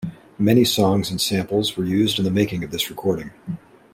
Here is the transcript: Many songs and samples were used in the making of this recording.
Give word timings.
Many 0.39 0.65
songs 0.65 1.11
and 1.11 1.21
samples 1.21 1.77
were 1.77 1.85
used 1.85 2.17
in 2.17 2.25
the 2.25 2.31
making 2.31 2.63
of 2.63 2.71
this 2.71 2.89
recording. 2.89 3.29